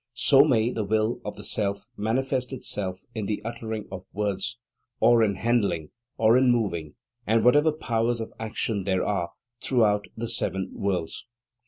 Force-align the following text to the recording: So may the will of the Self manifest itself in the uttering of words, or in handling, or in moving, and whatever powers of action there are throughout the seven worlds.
So 0.15 0.43
may 0.45 0.71
the 0.71 0.83
will 0.83 1.21
of 1.23 1.35
the 1.35 1.43
Self 1.43 1.85
manifest 1.95 2.51
itself 2.51 3.03
in 3.13 3.27
the 3.27 3.39
uttering 3.45 3.87
of 3.91 4.03
words, 4.13 4.57
or 4.99 5.21
in 5.23 5.35
handling, 5.35 5.91
or 6.17 6.35
in 6.39 6.49
moving, 6.49 6.95
and 7.27 7.45
whatever 7.45 7.71
powers 7.71 8.19
of 8.19 8.33
action 8.39 8.83
there 8.85 9.05
are 9.05 9.29
throughout 9.61 10.07
the 10.17 10.27
seven 10.27 10.71
worlds. 10.73 11.27